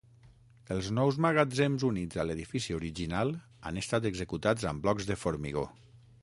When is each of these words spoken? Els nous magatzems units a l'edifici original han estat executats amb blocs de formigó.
Els 0.75 0.87
nous 0.99 1.19
magatzems 1.25 1.85
units 1.89 2.19
a 2.23 2.25
l'edifici 2.29 2.77
original 2.79 3.31
han 3.71 3.79
estat 3.83 4.09
executats 4.13 4.67
amb 4.73 4.87
blocs 4.87 5.13
de 5.13 5.21
formigó. 5.27 5.69